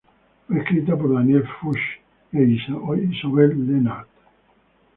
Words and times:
Fue 0.47 0.57
escrita 0.57 0.95
por 0.97 1.13
Daniel 1.13 1.45
Fuchs 1.59 1.79
e 2.33 2.41
Isobel 2.43 3.51
Lennart. 3.67 4.09